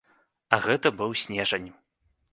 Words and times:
А 0.57 0.57
гэта 0.63 0.87
быў 1.03 1.13
снежань. 1.25 1.71